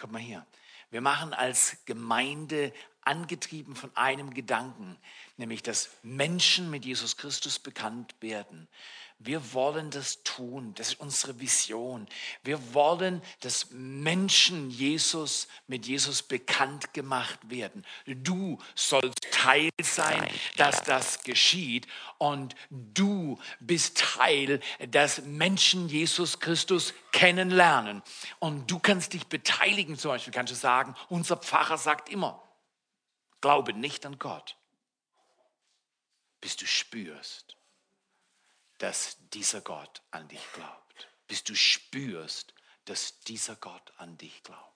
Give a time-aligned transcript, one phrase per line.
[0.00, 0.46] Guck mal hier.
[0.90, 4.96] Wir machen als Gemeinde angetrieben von einem Gedanken,
[5.36, 8.68] nämlich dass Menschen mit Jesus Christus bekannt werden.
[9.22, 10.72] Wir wollen das tun.
[10.76, 12.08] Das ist unsere Vision.
[12.42, 17.84] Wir wollen, dass Menschen Jesus mit Jesus bekannt gemacht werden.
[18.06, 20.26] Du sollst Teil sein,
[20.56, 21.86] dass das geschieht.
[22.16, 28.02] Und du bist Teil, dass Menschen Jesus Christus kennenlernen.
[28.38, 29.98] Und du kannst dich beteiligen.
[29.98, 32.42] Zum Beispiel kannst du sagen, unser Pfarrer sagt immer,
[33.40, 34.56] glaube nicht an Gott,
[36.40, 37.56] bis du spürst,
[38.78, 42.54] dass dieser Gott an dich glaubt, bis du spürst,
[42.86, 44.69] dass dieser Gott an dich glaubt.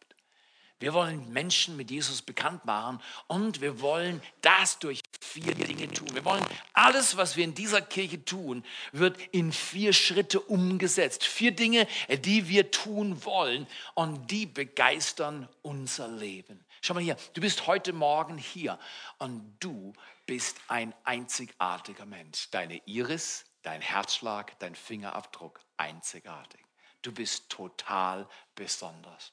[0.84, 6.08] Wir wollen Menschen mit Jesus bekannt machen und wir wollen das durch vier Dinge tun.
[6.12, 6.44] Wir wollen
[6.74, 11.24] alles, was wir in dieser Kirche tun, wird in vier Schritte umgesetzt.
[11.24, 16.62] Vier Dinge, die wir tun wollen und die begeistern unser Leben.
[16.82, 18.78] Schau mal hier, du bist heute Morgen hier
[19.16, 19.94] und du
[20.26, 22.50] bist ein einzigartiger Mensch.
[22.50, 26.60] Deine Iris, dein Herzschlag, dein Fingerabdruck, einzigartig.
[27.00, 29.32] Du bist total besonders.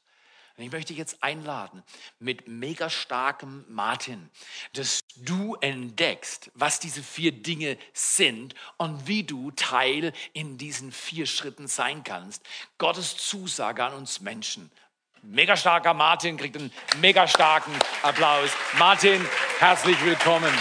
[0.58, 1.84] Und ich möchte jetzt einladen
[2.20, 4.30] mit mega starkem Martin,
[4.74, 11.26] dass du entdeckst, was diese vier Dinge sind und wie du Teil in diesen vier
[11.26, 12.44] Schritten sein kannst.
[12.78, 14.70] Gottes Zusage an uns Menschen.
[15.24, 18.50] Mega starker Martin kriegt einen mega starken Applaus.
[18.80, 19.24] Martin,
[19.60, 20.52] herzlich willkommen.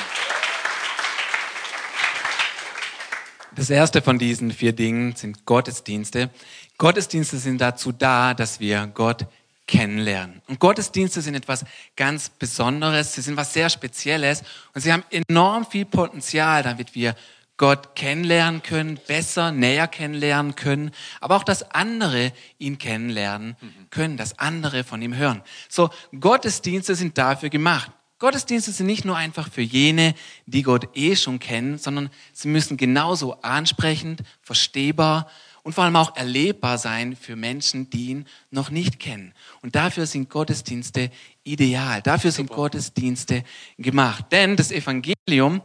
[3.56, 6.30] Das erste von diesen vier Dingen sind Gottesdienste.
[6.78, 9.26] Gottesdienste sind dazu da, dass wir Gott
[9.70, 10.42] kennenlernen.
[10.48, 11.64] Und Gottesdienste sind etwas
[11.96, 14.42] ganz Besonderes, sie sind was sehr Spezielles
[14.74, 17.14] und sie haben enorm viel Potenzial, damit wir
[17.56, 20.90] Gott kennenlernen können, besser, näher kennenlernen können,
[21.20, 23.56] aber auch, dass andere ihn kennenlernen
[23.90, 25.42] können, dass andere von ihm hören.
[25.68, 27.92] So, Gottesdienste sind dafür gemacht.
[28.18, 30.14] Gottesdienste sind nicht nur einfach für jene,
[30.46, 35.30] die Gott eh schon kennen, sondern sie müssen genauso ansprechend, verstehbar
[35.62, 39.34] und vor allem auch erlebbar sein für Menschen, die ihn noch nicht kennen.
[39.62, 41.10] Und dafür sind Gottesdienste
[41.44, 42.02] ideal.
[42.02, 43.44] Dafür sind Gottesdienste
[43.78, 44.26] gemacht.
[44.32, 45.62] Denn das Evangelium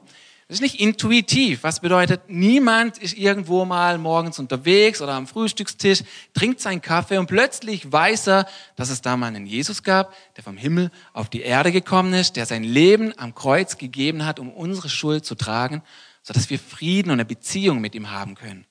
[0.47, 1.63] das ist nicht intuitiv.
[1.63, 6.03] Was bedeutet, niemand ist irgendwo mal morgens unterwegs oder am Frühstückstisch,
[6.35, 10.43] trinkt seinen Kaffee und plötzlich weiß er, dass es da mal einen Jesus gab, der
[10.43, 14.51] vom Himmel auf die Erde gekommen ist, der sein Leben am Kreuz gegeben hat, um
[14.51, 15.81] unsere Schuld zu tragen,
[16.21, 18.67] sodass wir Frieden und eine Beziehung mit ihm haben können.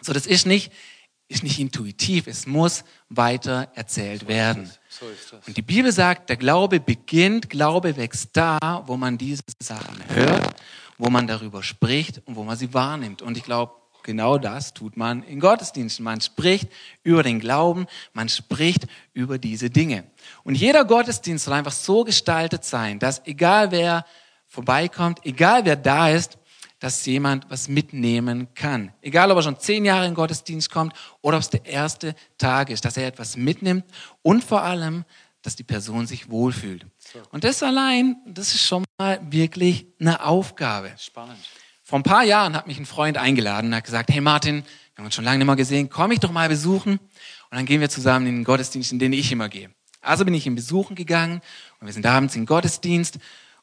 [0.00, 0.72] So, das ist nicht,
[1.28, 2.26] ist nicht intuitiv.
[2.26, 4.70] Es muss weiter erzählt werden.
[5.46, 10.54] Und die Bibel sagt, der Glaube beginnt, Glaube wächst da, wo man diese Sachen hört,
[10.96, 13.22] wo man darüber spricht und wo man sie wahrnimmt.
[13.22, 13.72] Und ich glaube,
[14.02, 16.02] genau das tut man in Gottesdiensten.
[16.02, 16.68] Man spricht
[17.02, 20.04] über den Glauben, man spricht über diese Dinge.
[20.44, 24.06] Und jeder Gottesdienst soll einfach so gestaltet sein, dass egal wer
[24.46, 26.38] vorbeikommt, egal wer da ist,
[26.78, 28.92] dass jemand was mitnehmen kann.
[29.02, 32.14] Egal, ob er schon zehn Jahre in den Gottesdienst kommt oder ob es der erste
[32.36, 33.84] Tag ist, dass er etwas mitnimmt
[34.22, 35.04] und vor allem,
[35.42, 36.86] dass die Person sich wohlfühlt.
[37.30, 40.92] Und das allein, das ist schon mal wirklich eine Aufgabe.
[40.98, 41.38] Spannend.
[41.82, 44.98] Vor ein paar Jahren hat mich ein Freund eingeladen und hat gesagt, hey Martin, wir
[44.98, 47.80] haben uns schon lange nicht mehr gesehen, komm ich doch mal besuchen und dann gehen
[47.80, 49.70] wir zusammen in den Gottesdienst, in den ich immer gehe.
[50.00, 51.40] Also bin ich ihm besuchen gegangen
[51.80, 53.18] und wir sind abends im Gottesdienst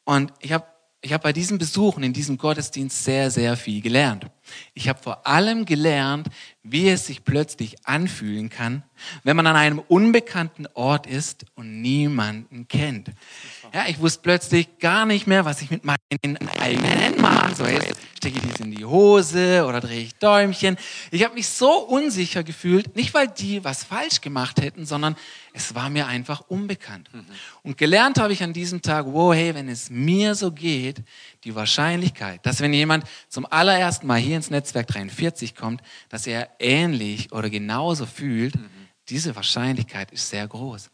[0.05, 0.65] und ich habe
[1.05, 4.25] ich habe bei diesen Besuchen in diesem Gottesdienst sehr, sehr viel gelernt.
[4.73, 6.29] Ich habe vor allem gelernt,
[6.63, 8.81] wie es sich plötzlich anfühlen kann,
[9.23, 13.11] wenn man an einem unbekannten Ort ist und niemanden kennt.
[13.75, 15.99] Ja, ich wusste plötzlich gar nicht mehr, was ich mit meinen
[16.61, 17.71] eigenen Händen machen soll.
[17.71, 20.77] Jetzt stecke ich dies in die Hose oder drehe ich Däumchen.
[21.11, 25.17] Ich habe mich so unsicher gefühlt, nicht weil die was falsch gemacht hätten, sondern
[25.51, 27.09] es war mir einfach unbekannt.
[27.11, 27.25] Mhm.
[27.63, 31.03] Und gelernt habe ich an diesem Tag, wow, hey, wenn es mir so geht,
[31.43, 36.47] die Wahrscheinlichkeit, dass wenn jemand zum allerersten Mal hier ins Netzwerk 43 kommt, dass er
[36.59, 38.84] ähnlich oder genauso fühlt, mhm.
[39.09, 40.89] Diese Wahrscheinlichkeit ist sehr groß.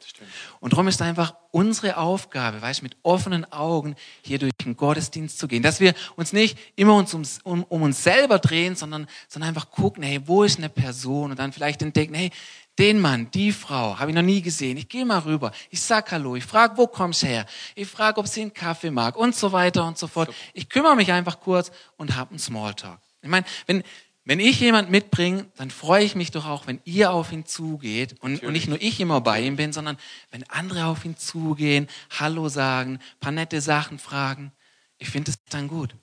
[0.60, 5.48] Und darum ist einfach unsere Aufgabe, weißt, mit offenen Augen hier durch den Gottesdienst zu
[5.48, 9.50] gehen, dass wir uns nicht immer uns um, um, um uns selber drehen, sondern, sondern
[9.50, 12.32] einfach gucken, hey, wo ist eine Person und dann vielleicht entdecken, hey,
[12.80, 14.78] den Mann, die Frau, habe ich noch nie gesehen.
[14.78, 17.46] Ich gehe mal rüber, ich sag Hallo, ich frage, wo kommst du her?
[17.76, 20.34] Ich frage, ob sie einen Kaffee mag und so weiter und so fort.
[20.54, 23.00] Ich kümmere mich einfach kurz und habe einen Smalltalk.
[23.22, 23.84] Ich meine, wenn,
[24.24, 28.16] wenn ich jemand mitbringe, dann freue ich mich doch auch, wenn ihr auf ihn zugeht
[28.22, 29.98] und, und nicht nur ich immer bei ihm bin, sondern
[30.30, 31.88] wenn andere auf ihn zugehen,
[32.20, 34.52] Hallo sagen, paar nette Sachen fragen.
[35.00, 35.96] Ich finde es dann gut.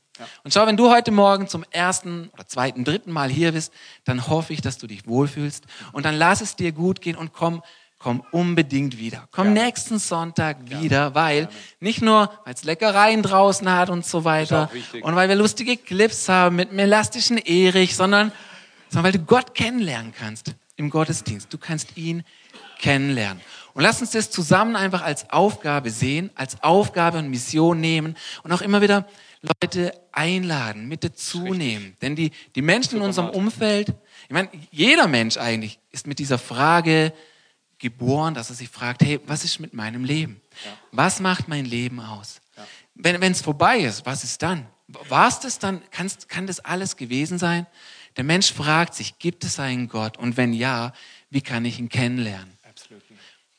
[0.42, 3.72] Und schau, wenn du heute Morgen zum ersten oder zweiten, dritten Mal hier bist,
[4.04, 5.64] dann hoffe ich, dass du dich wohlfühlst.
[5.92, 7.62] Und dann lass es dir gut gehen und komm
[7.98, 9.28] komm unbedingt wieder.
[9.32, 9.64] Komm ja.
[9.64, 10.82] nächsten Sonntag ja.
[10.82, 11.48] wieder, weil ja.
[11.80, 14.70] nicht nur, weil es Leckereien draußen hat und so weiter
[15.02, 18.32] und weil wir lustige Clips haben mit dem elastischen Erich, sondern,
[18.88, 21.52] sondern weil du Gott kennenlernen kannst im Gottesdienst.
[21.52, 22.24] Du kannst ihn
[22.78, 23.42] kennenlernen.
[23.74, 28.52] Und lass uns das zusammen einfach als Aufgabe sehen, als Aufgabe und Mission nehmen und
[28.52, 29.06] auch immer wieder
[29.40, 31.96] Leute einladen, mit dazu nehmen.
[32.02, 36.38] Denn die, die Menschen in unserem Umfeld, ich meine, jeder Mensch eigentlich ist mit dieser
[36.38, 37.12] Frage
[37.78, 40.40] geboren, dass er sich fragt, hey, was ist mit meinem Leben?
[40.64, 40.72] Ja.
[40.92, 42.40] Was macht mein Leben aus?
[42.56, 42.66] Ja.
[42.94, 44.66] Wenn es vorbei ist, was ist dann?
[44.88, 45.82] War es das dann?
[45.90, 47.66] Kannst, kann das alles gewesen sein?
[48.16, 50.16] Der Mensch fragt sich, gibt es einen Gott?
[50.16, 50.92] Und wenn ja,
[51.30, 52.58] wie kann ich ihn kennenlernen?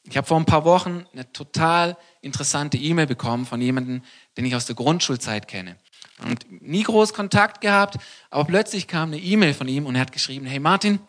[0.03, 4.01] Ich habe vor ein paar Wochen eine total interessante E-Mail bekommen von jemandem,
[4.35, 5.77] den ich aus der Grundschulzeit kenne.
[6.23, 7.97] Und nie groß Kontakt gehabt,
[8.29, 10.99] aber plötzlich kam eine E-Mail von ihm und er hat geschrieben, hey Martin,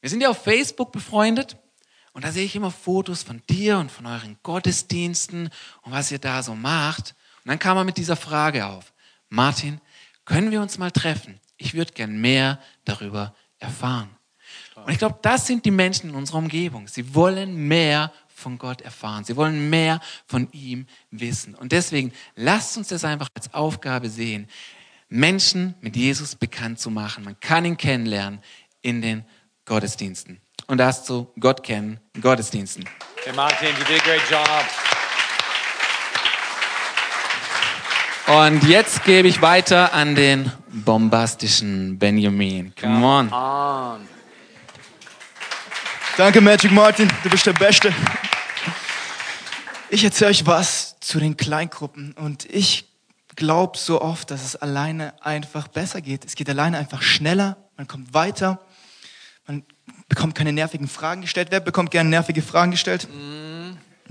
[0.00, 1.56] wir sind ja auf Facebook befreundet
[2.12, 5.48] und da sehe ich immer Fotos von dir und von euren Gottesdiensten
[5.82, 7.14] und was ihr da so macht.
[7.44, 8.92] Und dann kam er mit dieser Frage auf,
[9.28, 9.80] Martin,
[10.24, 11.40] können wir uns mal treffen?
[11.56, 14.10] Ich würde gern mehr darüber erfahren.
[14.74, 16.88] Und ich glaube, das sind die Menschen in unserer Umgebung.
[16.88, 19.24] Sie wollen mehr von Gott erfahren.
[19.24, 21.54] Sie wollen mehr von ihm wissen.
[21.54, 24.48] Und deswegen lasst uns das einfach als Aufgabe sehen,
[25.08, 27.24] Menschen mit Jesus bekannt zu machen.
[27.24, 28.40] Man kann ihn kennenlernen
[28.80, 29.24] in den
[29.64, 30.40] Gottesdiensten.
[30.70, 32.84] Und das zu Gott kennen, in Gottesdiensten.
[33.24, 34.46] Hey Martin, you did a great job.
[38.28, 42.72] Und jetzt gebe ich weiter an den bombastischen Benjamin.
[42.80, 43.32] Come on.
[43.32, 44.08] on.
[46.16, 47.92] Danke, Magic Martin, du bist der Beste.
[49.88, 52.84] Ich erzähle euch was zu den Kleingruppen und ich
[53.34, 56.24] glaube so oft, dass es alleine einfach besser geht.
[56.24, 58.60] Es geht alleine einfach schneller, man kommt weiter,
[59.48, 59.64] man
[60.10, 61.48] bekommt keine nervigen Fragen gestellt.
[61.50, 63.08] Wer bekommt gerne nervige Fragen gestellt?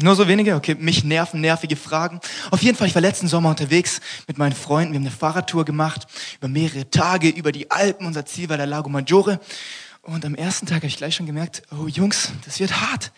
[0.01, 0.55] Nur so wenige?
[0.55, 2.21] Okay, mich nerven nervige Fragen.
[2.49, 4.93] Auf jeden Fall, ich war letzten Sommer unterwegs mit meinen Freunden.
[4.93, 6.07] Wir haben eine Fahrradtour gemacht
[6.37, 8.07] über mehrere Tage über die Alpen.
[8.07, 9.39] Unser Ziel war der Lago Maggiore.
[10.01, 13.11] Und am ersten Tag habe ich gleich schon gemerkt, oh Jungs, das wird hart.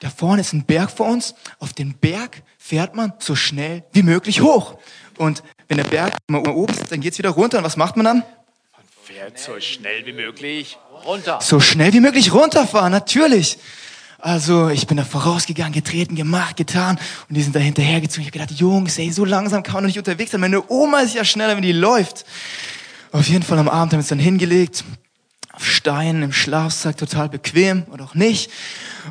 [0.00, 1.34] Da vorne ist ein Berg vor uns.
[1.58, 4.78] Auf den Berg fährt man so schnell wie möglich hoch.
[5.16, 7.58] Und wenn der Berg mal oben ist, dann geht's wieder runter.
[7.58, 8.18] Und was macht man dann?
[8.18, 11.38] Man fährt so schnell wie möglich runter.
[11.42, 13.58] So schnell wie möglich runterfahren, natürlich.
[14.20, 16.98] Also ich bin da vorausgegangen, getreten, gemacht, getan
[17.28, 18.22] und die sind da hinterhergezogen.
[18.22, 20.40] Ich habe gedacht, Jungs, ey, so langsam kann man doch nicht unterwegs sein.
[20.40, 22.24] Meine Oma ist ja schneller, wenn die läuft.
[23.12, 24.84] Auf jeden Fall am Abend haben wir uns dann hingelegt,
[25.58, 28.48] auf Steinen im Schlafsack, total bequem oder auch nicht.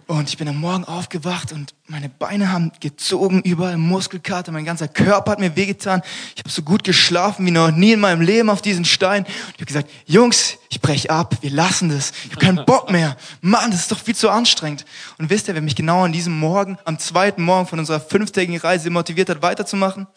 [0.05, 4.87] Und ich bin am Morgen aufgewacht und meine Beine haben gezogen, überall Muskelkater, mein ganzer
[4.87, 6.01] Körper hat mir wehgetan.
[6.35, 9.25] Ich habe so gut geschlafen wie noch nie in meinem Leben auf diesen Stein.
[9.25, 12.13] Und ich habe gesagt, Jungs, ich brech ab, wir lassen das.
[12.23, 13.17] Ich habe keinen Bock mehr.
[13.41, 14.85] Mann, das ist doch viel zu anstrengend.
[15.17, 18.61] Und wisst ihr, wer mich genau an diesem Morgen, am zweiten Morgen von unserer fünftägigen
[18.61, 20.07] Reise motiviert hat, weiterzumachen?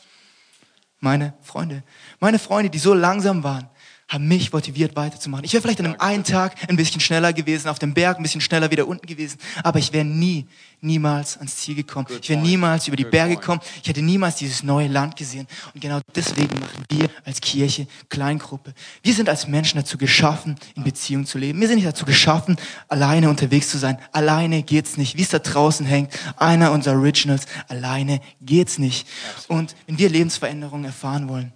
[1.01, 1.83] Meine Freunde.
[2.21, 3.69] Meine Freunde, die so langsam waren
[4.11, 5.45] haben mich motiviert weiterzumachen.
[5.45, 8.25] Ich wäre vielleicht an einem einen Tag ein bisschen schneller gewesen, auf dem Berg ein
[8.25, 10.47] bisschen schneller wieder unten gewesen, aber ich wäre nie,
[10.81, 12.09] niemals ans Ziel gekommen.
[12.21, 13.61] ich wäre niemals über die Berge gekommen.
[13.83, 15.47] Ich hätte niemals dieses neue Land gesehen.
[15.75, 18.75] Und genau deswegen machen wir als Kirche Kleingruppe.
[19.03, 21.61] Wir sind als Menschen dazu geschaffen, in Beziehung zu leben.
[21.61, 22.57] Wir sind nicht dazu geschaffen,
[22.89, 23.99] alleine unterwegs zu sein.
[24.11, 25.17] Alleine geht's nicht.
[25.17, 29.07] Wie es da draußen hängt, einer unserer Originals, alleine geht's nicht.
[29.47, 31.53] Und wenn wir Lebensveränderungen erfahren wollen,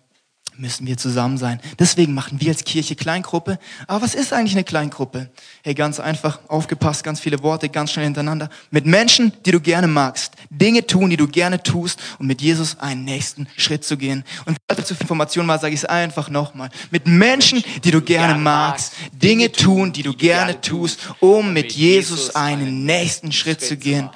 [0.56, 1.60] müssen wir zusammen sein.
[1.78, 3.58] Deswegen machen wir als Kirche Kleingruppe.
[3.86, 5.30] Aber was ist eigentlich eine Kleingruppe?
[5.62, 8.48] Hey, ganz einfach, aufgepasst, ganz viele Worte, ganz schnell hintereinander.
[8.70, 10.34] Mit Menschen, die du gerne magst.
[10.50, 14.24] Dinge tun, die du gerne tust, um mit Jesus einen nächsten Schritt zu gehen.
[14.46, 16.70] Und es zu viel Information war, sage ich es einfach nochmal.
[16.90, 18.94] Mit Menschen, die du gerne magst.
[19.12, 24.10] Dinge tun, die du gerne tust, um mit Jesus einen nächsten Schritt zu gehen.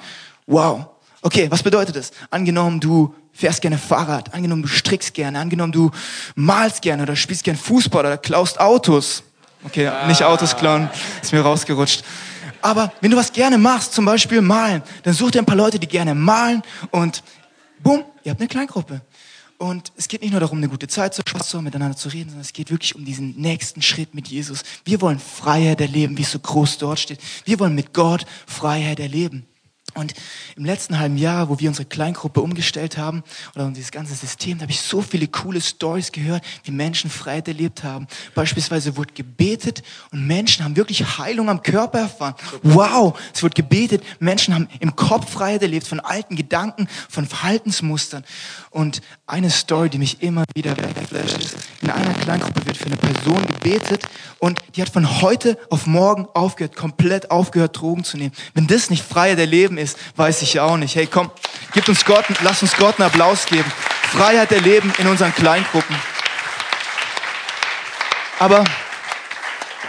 [0.45, 0.87] Wow.
[1.21, 2.11] Okay, was bedeutet das?
[2.29, 5.91] Angenommen, du fährst gerne Fahrrad, angenommen du strickst gerne, angenommen du
[6.35, 9.23] malst gerne oder spielst gerne Fußball oder klaust Autos.
[9.65, 10.07] Okay, ah.
[10.07, 10.89] nicht Autos klauen,
[11.21, 12.03] ist mir rausgerutscht.
[12.61, 15.79] Aber wenn du was gerne machst, zum Beispiel malen, dann such dir ein paar Leute,
[15.79, 16.61] die gerne malen
[16.91, 17.23] und
[17.81, 19.01] bumm, ihr habt eine Kleingruppe.
[19.57, 22.45] Und es geht nicht nur darum, eine gute Zeit zu haben, miteinander zu reden, sondern
[22.45, 24.63] es geht wirklich um diesen nächsten Schritt mit Jesus.
[24.85, 27.19] Wir wollen Freiheit erleben, wie es so groß dort steht.
[27.43, 29.48] Wir wollen mit Gott Freiheit erleben.
[29.95, 30.13] Und
[30.55, 33.23] im letzten halben Jahr, wo wir unsere Kleingruppe umgestellt haben
[33.55, 37.47] oder dieses ganze System, da habe ich so viele coole Stories gehört, wie Menschen Freiheit
[37.47, 38.07] erlebt haben.
[38.35, 42.35] Beispielsweise wurde gebetet und Menschen haben wirklich Heilung am Körper erfahren.
[42.63, 48.23] Wow, es wurde gebetet, Menschen haben im Kopf Freiheit erlebt von alten Gedanken, von Verhaltensmustern.
[48.69, 52.97] Und eine Story, die mich immer wieder wegflasht, ist, in einer Kleingruppe wird für eine
[52.97, 54.05] Person gebetet
[54.37, 58.33] und die hat von heute auf morgen aufgehört, komplett aufgehört, Drogen zu nehmen.
[58.53, 60.95] Wenn das nicht Freiheit erleben ist, weiß ich auch nicht.
[60.95, 61.31] Hey, komm,
[61.73, 63.71] gib uns Gott, lass uns Gott einen Applaus geben.
[64.11, 65.95] Freiheit erleben in unseren Kleingruppen.
[68.39, 68.63] Aber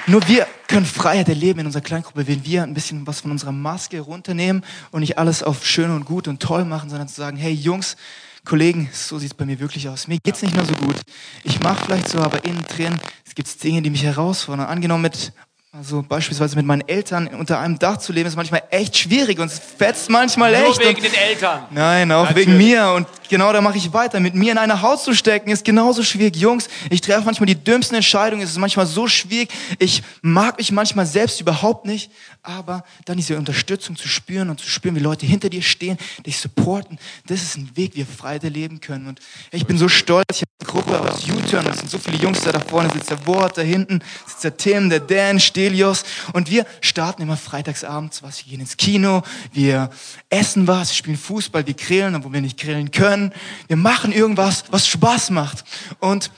[0.06, 3.52] nur wir können Freiheit erleben in unserer Kleingruppe, wenn wir ein bisschen was von unserer
[3.52, 7.36] Maske runternehmen und nicht alles auf schön und gut und toll machen, sondern zu sagen,
[7.36, 7.96] hey Jungs,
[8.44, 10.08] Kollegen, so sieht es bei mir wirklich aus.
[10.08, 10.96] Mir geht's nicht mehr so gut.
[11.44, 14.66] Ich mache vielleicht so, aber innen drin, es gibt Dinge, die mich herausfordern.
[14.66, 15.32] Angenommen mit
[15.72, 19.46] also beispielsweise mit meinen Eltern unter einem Dach zu leben, ist manchmal echt schwierig und
[19.46, 20.80] es fetzt manchmal Nur echt.
[20.80, 21.62] wegen und den Eltern.
[21.70, 22.48] Nein, auch Natürlich.
[22.48, 22.90] wegen mir.
[22.90, 24.18] Und genau da mache ich weiter.
[24.18, 26.34] Mit mir in einer Haut zu stecken, ist genauso schwierig.
[26.34, 28.42] Jungs, ich treffe manchmal die dümmsten Entscheidungen.
[28.42, 29.48] Es ist manchmal so schwierig.
[29.78, 32.10] Ich mag mich manchmal selbst überhaupt nicht.
[32.42, 36.38] Aber dann diese Unterstützung zu spüren und zu spüren, wie Leute hinter dir stehen, dich
[36.38, 39.08] supporten, das ist ein Weg, wie wir Freiheit erleben können.
[39.08, 39.20] Und
[39.52, 40.24] ich bin so stolz.
[40.30, 41.66] Ich habe eine Gruppe aus U-Turn.
[41.66, 42.90] Das sind so viele Jungs da, da vorne.
[42.90, 46.04] Sitzt der Wort, da hinten sitzt der Tim, der Dan, Stelios.
[46.32, 48.44] Und wir starten immer freitagsabends was.
[48.44, 49.90] Wir gehen ins Kino, wir
[50.30, 53.32] essen was, wir spielen Fußball, wir grillen, obwohl wir nicht grillen können.
[53.68, 55.64] Wir machen irgendwas, was Spaß macht.
[55.98, 56.30] Und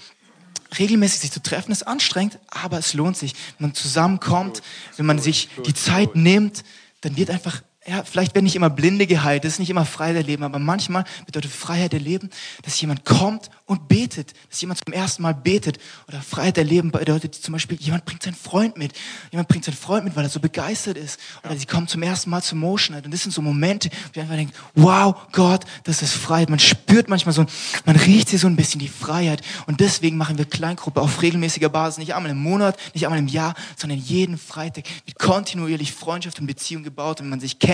[0.78, 3.34] regelmäßig sich zu treffen ist anstrengend, aber es lohnt sich.
[3.58, 4.62] Wenn man zusammenkommt,
[4.96, 6.64] wenn man sich die Zeit nimmt,
[7.00, 10.16] dann wird einfach ja, vielleicht werden nicht immer Blinde geheilt, das ist nicht immer Freiheit
[10.16, 12.30] erleben, aber manchmal bedeutet Freiheit erleben,
[12.62, 15.78] dass jemand kommt und betet, dass jemand zum ersten Mal betet.
[16.06, 18.92] Oder Freiheit erleben bedeutet zum Beispiel, jemand bringt seinen Freund mit.
[19.30, 21.18] Jemand bringt seinen Freund mit, weil er so begeistert ist.
[21.42, 22.96] Oder sie kommen zum ersten Mal zum Motion.
[22.96, 26.50] Und das sind so Momente, wo man einfach denkt, wow, Gott, das ist Freiheit.
[26.50, 27.46] Man spürt manchmal so,
[27.84, 29.42] man riecht hier so ein bisschen die Freiheit.
[29.66, 33.28] Und deswegen machen wir Kleingruppe auf regelmäßiger Basis, nicht einmal im Monat, nicht einmal im
[33.28, 37.20] Jahr, sondern jeden Freitag wird kontinuierlich Freundschaft und Beziehung gebaut.
[37.20, 37.71] Und man sich kennt,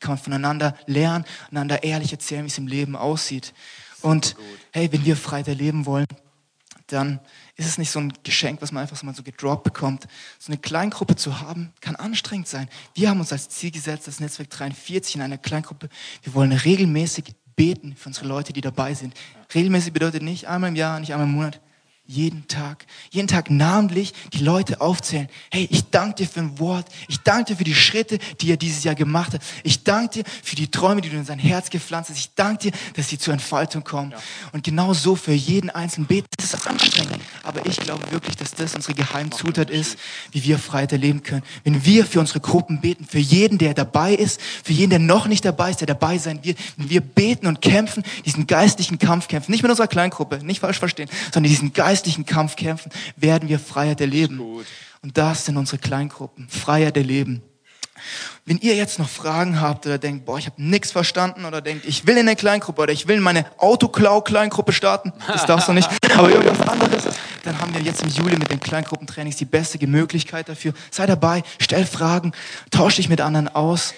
[0.00, 3.52] kann man voneinander lernen, einander ehrlich erzählen, wie es im Leben aussieht.
[4.02, 4.36] Und
[4.72, 6.06] hey, wenn wir Freiheit erleben wollen,
[6.86, 7.20] dann
[7.56, 10.06] ist es nicht so ein Geschenk, was man einfach so mal so gedroppt bekommt.
[10.38, 12.68] So eine Kleingruppe zu haben, kann anstrengend sein.
[12.94, 15.88] Wir haben uns als Ziel gesetzt, das Netzwerk 43 in einer Kleingruppe,
[16.22, 19.14] wir wollen regelmäßig beten für unsere Leute, die dabei sind.
[19.54, 21.60] Regelmäßig bedeutet nicht einmal im Jahr, nicht einmal im Monat,
[22.10, 25.28] jeden Tag, jeden Tag namentlich die Leute aufzählen.
[25.50, 26.86] Hey, ich danke dir für ein Wort.
[27.06, 29.42] Ich danke dir für die Schritte, die er dieses Jahr gemacht hat.
[29.62, 32.18] Ich danke dir für die Träume, die du in sein Herz gepflanzt hast.
[32.18, 34.12] Ich danke dir, dass sie zur Entfaltung kommen.
[34.52, 36.26] Und genau so für jeden einzelnen Beten.
[36.36, 37.20] Das ist anstrengend.
[37.44, 39.96] Aber ich glaube wirklich, dass das unsere Geheimzutat ist,
[40.32, 41.44] wie wir Freiheit erleben können.
[41.62, 45.28] Wenn wir für unsere Gruppen beten, für jeden, der dabei ist, für jeden, der noch
[45.28, 49.28] nicht dabei ist, der dabei sein wird, wenn wir beten und kämpfen, diesen geistlichen Kampf
[49.28, 53.58] kämpfen, nicht mit unserer Kleingruppe, nicht falsch verstehen, sondern diesen geistlichen Kampf kämpfen, werden wir
[53.58, 54.40] Freiheit erleben.
[55.02, 56.48] Und das sind unsere Kleingruppen.
[56.48, 57.42] Freiheit erleben.
[58.44, 61.84] Wenn ihr jetzt noch Fragen habt oder denkt, boah, ich habe nichts verstanden oder denkt,
[61.84, 65.72] ich will in eine Kleingruppe oder ich will in meine Autoklau-Kleingruppe starten, das darfst du
[65.72, 67.04] nicht, aber irgendwas anderes,
[67.44, 70.72] dann haben wir jetzt im Juli mit den Kleingruppentrainings die beste Möglichkeit dafür.
[70.90, 72.32] Sei dabei, stell Fragen,
[72.70, 73.94] tausch dich mit anderen aus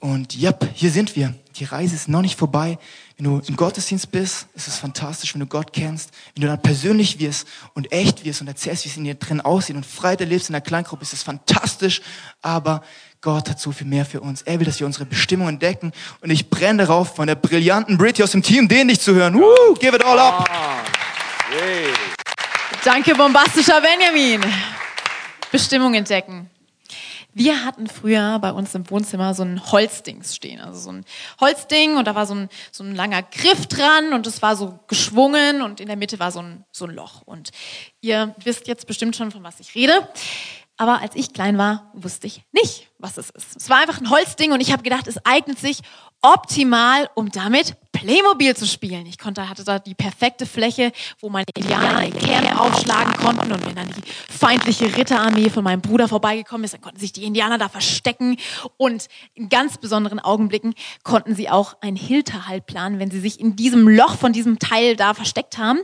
[0.00, 1.34] und yep, hier sind wir.
[1.56, 2.78] Die Reise ist noch nicht vorbei.
[3.20, 6.12] Wenn du im Gottesdienst bist, ist es fantastisch, wenn du Gott kennst.
[6.34, 9.40] Wenn du dann persönlich wirst und echt wirst und erzählst, wie es in dir drin
[9.40, 12.00] aussieht und Freiheit erlebst in der Kleingruppe, ist es fantastisch.
[12.42, 12.80] Aber
[13.20, 14.42] Gott hat so viel mehr für uns.
[14.42, 15.90] Er will, dass wir unsere Bestimmung entdecken.
[16.20, 19.34] Und ich brenne darauf, von der brillanten Britty aus dem Team den nicht zu hören.
[19.34, 20.48] Woo, give it all up.
[22.84, 24.40] Danke, bombastischer Benjamin.
[25.50, 26.48] Bestimmung entdecken.
[27.34, 31.04] Wir hatten früher bei uns im Wohnzimmer so ein Holzdings stehen, also so ein
[31.40, 34.78] Holzding und da war so ein, so ein langer Griff dran und es war so
[34.88, 37.22] geschwungen und in der Mitte war so ein, so ein Loch.
[37.22, 37.50] Und
[38.00, 40.08] ihr wisst jetzt bestimmt schon, von was ich rede.
[40.80, 43.56] Aber als ich klein war, wusste ich nicht, was es ist.
[43.56, 45.80] Es war einfach ein Holzding und ich habe gedacht, es eignet sich
[46.22, 49.04] optimal, um damit Playmobil zu spielen.
[49.06, 53.66] Ich konnte, hatte da die perfekte Fläche, wo meine Indianer die Kerne aufschlagen konnten und
[53.66, 57.58] wenn dann die feindliche Ritterarmee von meinem Bruder vorbeigekommen ist, dann konnten sich die Indianer
[57.58, 58.36] da verstecken
[58.76, 63.56] und in ganz besonderen Augenblicken konnten sie auch einen Hinterhalt planen, wenn sie sich in
[63.56, 65.80] diesem Loch von diesem Teil da versteckt haben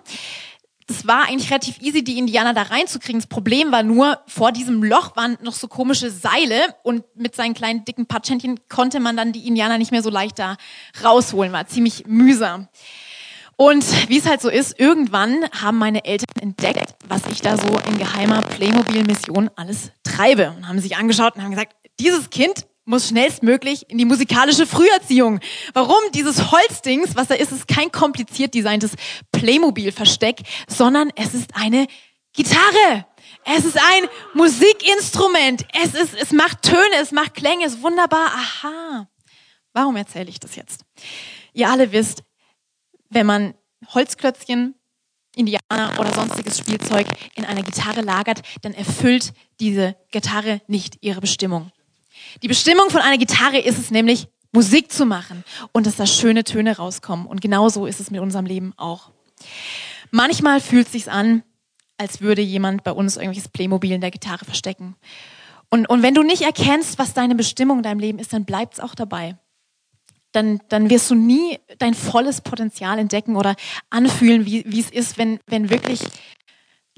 [0.86, 3.20] das war eigentlich relativ easy, die Indianer da reinzukriegen.
[3.20, 7.54] Das Problem war nur, vor diesem Loch waren noch so komische Seile und mit seinen
[7.54, 10.56] kleinen dicken Patschentchen konnte man dann die Indianer nicht mehr so leicht da
[11.02, 11.52] rausholen.
[11.52, 12.68] War ziemlich mühsam.
[13.56, 17.78] Und wie es halt so ist, irgendwann haben meine Eltern entdeckt, was ich da so
[17.88, 23.08] in geheimer Playmobil-Mission alles treibe und haben sich angeschaut und haben gesagt, dieses Kind muss
[23.08, 25.40] schnellstmöglich in die musikalische Früherziehung.
[25.72, 25.98] Warum?
[26.12, 28.92] Dieses Holzdings, was da ist, ist kein kompliziert designtes
[29.32, 31.86] Playmobil-Versteck, sondern es ist eine
[32.32, 33.06] Gitarre.
[33.44, 35.66] Es ist ein Musikinstrument.
[35.72, 38.32] Es ist, es macht Töne, es macht Klänge, es ist wunderbar.
[38.34, 39.08] Aha.
[39.72, 40.84] Warum erzähle ich das jetzt?
[41.52, 42.22] Ihr alle wisst,
[43.10, 43.54] wenn man
[43.92, 44.74] Holzklötzchen,
[45.36, 51.72] Indianer oder sonstiges Spielzeug in einer Gitarre lagert, dann erfüllt diese Gitarre nicht ihre Bestimmung.
[52.42, 56.44] Die Bestimmung von einer Gitarre ist es nämlich, Musik zu machen und dass da schöne
[56.44, 57.26] Töne rauskommen.
[57.26, 59.10] Und genauso ist es mit unserem Leben auch.
[60.12, 61.42] Manchmal fühlt es sich an,
[61.98, 64.94] als würde jemand bei uns irgendwelches Playmobil in der Gitarre verstecken.
[65.70, 68.74] Und, und wenn du nicht erkennst, was deine Bestimmung in deinem Leben ist, dann bleibt
[68.74, 69.36] es auch dabei.
[70.30, 73.56] Dann, dann wirst du nie dein volles Potenzial entdecken oder
[73.90, 76.00] anfühlen, wie, es ist, wenn, wenn wirklich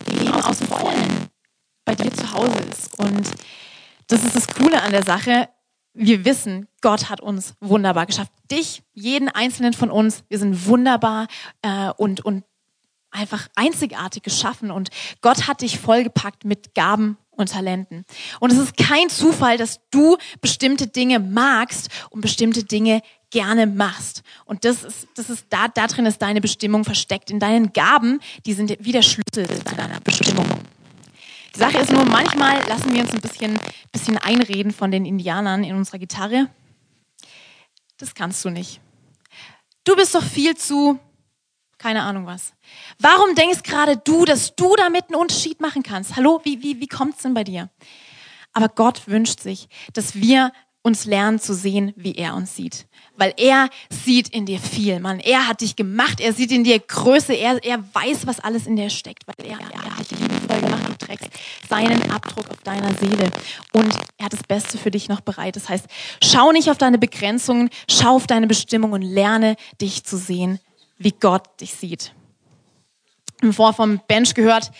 [0.06, 1.28] Leben aus dem Vollen
[1.86, 2.98] bei dir zu Hause ist.
[2.98, 3.30] Und
[4.06, 5.48] das ist das Coole an der Sache.
[5.94, 8.32] Wir wissen, Gott hat uns wunderbar geschafft.
[8.50, 11.26] Dich, jeden einzelnen von uns, wir sind wunderbar
[11.62, 12.44] äh, und, und
[13.10, 14.70] einfach einzigartig geschaffen.
[14.70, 14.90] Und
[15.22, 18.04] Gott hat dich vollgepackt mit Gaben und Talenten.
[18.40, 24.22] Und es ist kein Zufall, dass du bestimmte Dinge magst und bestimmte Dinge gerne machst.
[24.44, 27.30] Und das ist, das ist da, da drin ist deine Bestimmung versteckt.
[27.30, 30.46] In deinen Gaben, die sind wie der Schlüssel zu deiner Bestimmung.
[31.56, 33.58] Die Sache ist nur, manchmal lassen wir uns ein bisschen,
[33.90, 36.50] bisschen einreden von den Indianern in unserer Gitarre.
[37.96, 38.82] Das kannst du nicht.
[39.84, 40.98] Du bist doch viel zu,
[41.78, 42.52] keine Ahnung was.
[42.98, 46.14] Warum denkst gerade du, dass du damit einen Unterschied machen kannst?
[46.16, 47.70] Hallo, wie, wie, wie kommt's denn bei dir?
[48.52, 52.86] Aber Gott wünscht sich, dass wir uns lernen zu sehen, wie er uns sieht.
[53.16, 55.20] Weil er sieht in dir viel, Mann.
[55.20, 58.76] Er hat dich gemacht, er sieht in dir Größe, er, er weiß, was alles in
[58.76, 61.28] dir steckt, weil er, er hat dich liebevoll gemacht, trägst
[61.68, 63.30] seinen Abdruck auf deiner Seele.
[63.72, 65.56] Und er hat das Beste für dich noch bereit.
[65.56, 65.86] Das heißt,
[66.22, 70.58] schau nicht auf deine Begrenzungen, schau auf deine Bestimmung und lerne dich zu sehen,
[70.98, 72.12] wie Gott dich sieht.
[73.42, 74.70] Im Vor vom Bench gehört,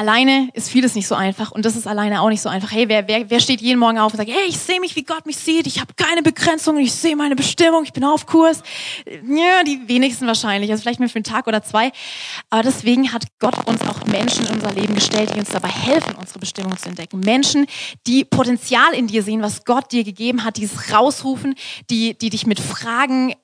[0.00, 2.70] Alleine ist vieles nicht so einfach und das ist alleine auch nicht so einfach.
[2.70, 5.02] Hey, wer, wer, wer steht jeden Morgen auf und sagt, hey, ich sehe mich, wie
[5.02, 8.62] Gott mich sieht, ich habe keine Begrenzungen, ich sehe meine Bestimmung, ich bin auf Kurs.
[9.04, 11.90] Ja, die wenigsten wahrscheinlich, also vielleicht nur für einen Tag oder zwei.
[12.48, 16.14] Aber deswegen hat Gott uns auch Menschen in unser Leben gestellt, die uns dabei helfen,
[16.14, 17.18] unsere Bestimmung zu entdecken.
[17.18, 17.66] Menschen,
[18.06, 21.56] die Potenzial in dir sehen, was Gott dir gegeben hat, die es rausrufen,
[21.90, 23.34] die, die dich mit Fragen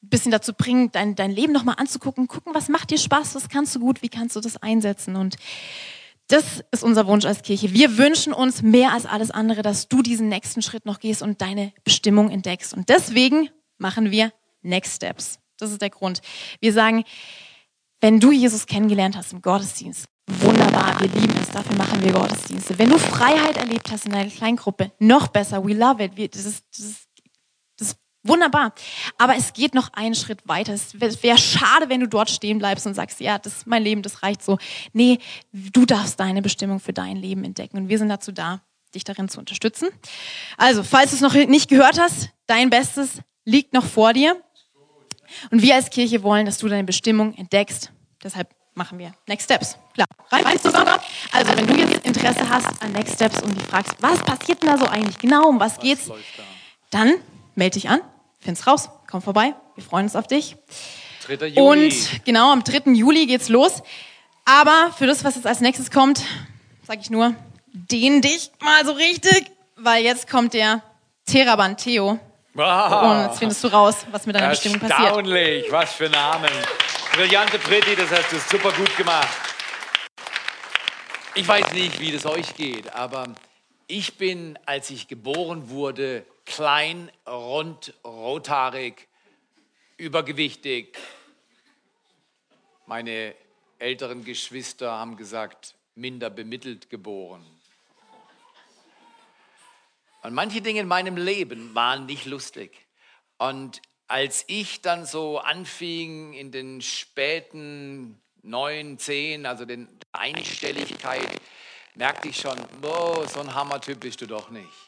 [0.00, 3.74] bisschen dazu bringen, dein, dein Leben nochmal anzugucken, gucken, was macht dir Spaß, was kannst
[3.74, 5.16] du gut, wie kannst du das einsetzen.
[5.16, 5.36] Und
[6.28, 7.72] das ist unser Wunsch als Kirche.
[7.72, 11.40] Wir wünschen uns mehr als alles andere, dass du diesen nächsten Schritt noch gehst und
[11.40, 12.74] deine Bestimmung entdeckst.
[12.74, 14.32] Und deswegen machen wir
[14.62, 15.38] Next Steps.
[15.56, 16.20] Das ist der Grund.
[16.60, 17.04] Wir sagen,
[18.00, 22.78] wenn du Jesus kennengelernt hast im Gottesdienst, wunderbar, wir lieben es, dafür machen wir Gottesdienste.
[22.78, 26.16] Wenn du Freiheit erlebt hast in deiner Kleingruppe, noch besser, we love it.
[26.16, 27.07] Wir, das, ist, das ist
[28.24, 28.74] Wunderbar.
[29.16, 30.72] Aber es geht noch einen Schritt weiter.
[30.72, 34.02] Es wäre schade, wenn du dort stehen bleibst und sagst, ja, das ist mein Leben,
[34.02, 34.58] das reicht so.
[34.92, 35.18] Nee,
[35.52, 37.76] du darfst deine Bestimmung für dein Leben entdecken.
[37.76, 38.60] Und wir sind dazu da,
[38.94, 39.88] dich darin zu unterstützen.
[40.56, 44.40] Also, falls du es noch nicht gehört hast, dein Bestes liegt noch vor dir.
[45.50, 47.92] Und wir als Kirche wollen, dass du deine Bestimmung entdeckst.
[48.22, 49.78] Deshalb machen wir Next Steps.
[49.94, 50.94] Klar, rein, rein zusammen.
[51.32, 54.70] Also, wenn du jetzt Interesse hast an Next Steps und dich fragst, was passiert denn
[54.70, 56.10] da so eigentlich genau, um was geht's,
[56.90, 57.14] dann
[57.58, 58.00] melde dich an,
[58.40, 60.56] find's raus, komm vorbei, wir freuen uns auf dich.
[61.26, 61.46] 3.
[61.48, 61.60] Juli.
[61.60, 62.92] Und genau, am 3.
[62.92, 63.82] Juli geht's los.
[64.46, 66.24] Aber für das, was jetzt als nächstes kommt,
[66.86, 67.34] sage ich nur,
[67.66, 70.82] dehn dich mal so richtig, weil jetzt kommt der
[71.26, 72.18] Theraband Theo.
[72.56, 75.00] Ah, Und jetzt findest du raus, was mit deiner Bestimmung passiert.
[75.00, 76.50] Erstaunlich, was für Namen.
[77.12, 79.28] Brillante Pretty, das hast du super gut gemacht.
[81.34, 83.26] Ich weiß nicht, wie das euch geht, aber
[83.86, 89.06] ich bin, als ich geboren wurde, klein, rund, rothaarig,
[89.98, 90.98] übergewichtig.
[92.86, 93.34] Meine
[93.78, 97.44] älteren Geschwister haben gesagt, minder bemittelt geboren.
[100.22, 102.86] Und manche Dinge in meinem Leben waren nicht lustig.
[103.36, 111.40] Und als ich dann so anfing in den späten neun, zehn, also den Einstelligkeit,
[111.94, 114.87] merkte ich schon, oh, so ein Hammertyp bist du doch nicht.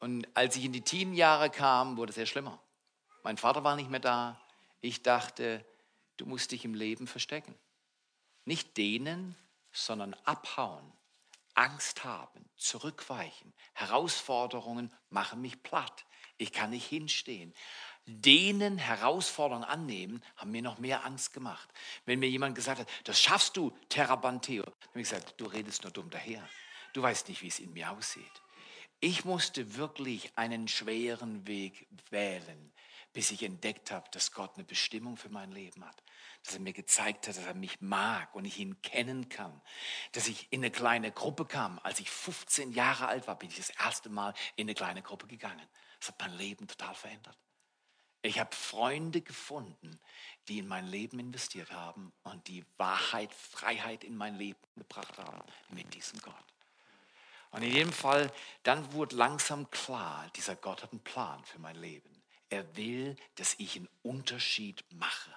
[0.00, 2.60] Und als ich in die Teenjahre kam, wurde es sehr schlimmer.
[3.22, 4.40] Mein Vater war nicht mehr da.
[4.80, 5.64] Ich dachte,
[6.16, 7.54] du musst dich im Leben verstecken.
[8.44, 9.36] Nicht dehnen,
[9.72, 10.92] sondern abhauen,
[11.54, 13.52] Angst haben, zurückweichen.
[13.74, 16.06] Herausforderungen machen mich platt.
[16.36, 17.52] Ich kann nicht hinstehen.
[18.06, 21.68] Denen Herausforderungen annehmen, haben mir noch mehr Angst gemacht.
[22.06, 25.82] Wenn mir jemand gesagt hat, das schaffst du, Terrabanteo, dann habe ich gesagt, du redest
[25.82, 26.48] nur dumm daher.
[26.94, 28.42] Du weißt nicht, wie es in mir aussieht.
[29.00, 32.72] Ich musste wirklich einen schweren Weg wählen,
[33.12, 36.02] bis ich entdeckt habe, dass Gott eine Bestimmung für mein Leben hat.
[36.44, 39.60] Dass er mir gezeigt hat, dass er mich mag und ich ihn kennen kann.
[40.12, 41.78] Dass ich in eine kleine Gruppe kam.
[41.84, 45.28] Als ich 15 Jahre alt war, bin ich das erste Mal in eine kleine Gruppe
[45.28, 45.66] gegangen.
[46.00, 47.38] Das hat mein Leben total verändert.
[48.22, 50.00] Ich habe Freunde gefunden,
[50.48, 55.40] die in mein Leben investiert haben und die Wahrheit, Freiheit in mein Leben gebracht haben
[55.70, 56.34] mit diesem Gott.
[57.50, 58.30] Und in jedem Fall,
[58.62, 62.08] dann wurde langsam klar, dieser Gott hat einen Plan für mein Leben.
[62.50, 65.30] Er will, dass ich einen Unterschied mache.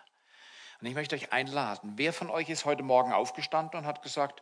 [0.80, 4.42] Und ich möchte euch einladen, wer von euch ist heute Morgen aufgestanden und hat gesagt,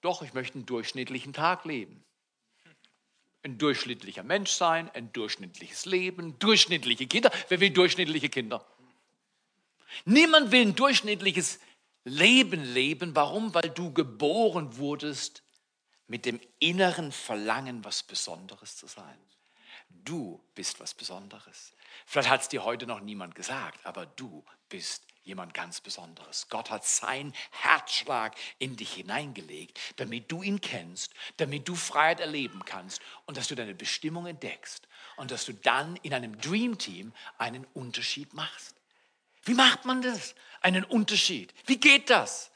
[0.00, 2.04] doch, ich möchte einen durchschnittlichen Tag leben.
[3.42, 7.32] Ein durchschnittlicher Mensch sein, ein durchschnittliches Leben, durchschnittliche Kinder.
[7.48, 8.64] Wer will durchschnittliche Kinder?
[10.04, 11.58] Niemand will ein durchschnittliches
[12.04, 13.16] Leben leben.
[13.16, 13.52] Warum?
[13.52, 15.42] Weil du geboren wurdest
[16.06, 19.18] mit dem inneren Verlangen, was Besonderes zu sein.
[19.88, 21.72] Du bist was Besonderes.
[22.06, 26.48] Vielleicht hat es dir heute noch niemand gesagt, aber du bist jemand ganz Besonderes.
[26.48, 32.64] Gott hat seinen Herzschlag in dich hineingelegt, damit du ihn kennst, damit du Freiheit erleben
[32.64, 37.12] kannst und dass du deine Bestimmung entdeckst und dass du dann in einem Dream Team
[37.38, 38.74] einen Unterschied machst.
[39.44, 40.34] Wie macht man das?
[40.60, 41.52] Einen Unterschied.
[41.66, 42.51] Wie geht das?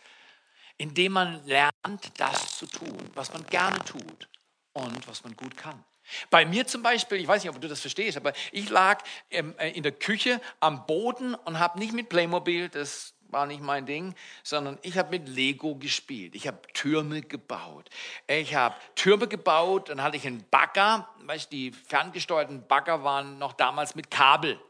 [0.79, 1.73] Indem man lernt,
[2.19, 4.29] das zu tun, was man gerne tut
[4.73, 5.85] und was man gut kann.
[6.31, 9.55] Bei mir zum Beispiel, ich weiß nicht, ob du das verstehst, aber ich lag ähm,
[9.59, 13.87] äh, in der Küche am Boden und habe nicht mit Playmobil, das war nicht mein
[13.87, 16.35] Ding, sondern ich habe mit Lego gespielt.
[16.35, 17.91] Ich habe Türme gebaut.
[18.29, 23.53] Ich habe Türme gebaut, dann hatte ich einen Bagger, weißt die ferngesteuerten Bagger waren noch
[23.53, 24.61] damals mit Kabel.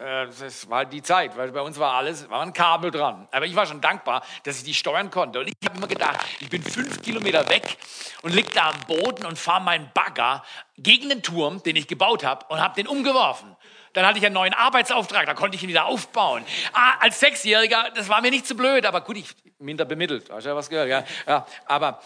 [0.00, 3.28] Äh, das war die Zeit, weil bei uns war alles, war ein Kabel dran.
[3.30, 5.40] Aber ich war schon dankbar, dass ich die steuern konnte.
[5.40, 7.76] Und ich habe immer gedacht, ich bin fünf Kilometer weg
[8.22, 10.44] und liege da am Boden und fahre meinen Bagger
[10.76, 13.56] gegen den Turm, den ich gebaut habe, und habe den umgeworfen.
[13.92, 16.44] Dann hatte ich einen neuen Arbeitsauftrag, da konnte ich ihn wieder aufbauen.
[16.72, 20.30] Ah, als Sechsjähriger, das war mir nicht zu so blöd, aber gut, ich minder bemittelt,
[20.30, 21.04] hast du ja was gehört, ja.
[21.26, 22.00] ja aber